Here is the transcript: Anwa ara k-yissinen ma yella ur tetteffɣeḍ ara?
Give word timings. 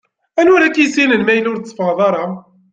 Anwa 0.39 0.55
ara 0.57 0.67
k-yissinen 0.73 1.23
ma 1.23 1.33
yella 1.35 1.49
ur 1.51 1.57
tetteffɣeḍ 1.59 1.99
ara? 2.07 2.25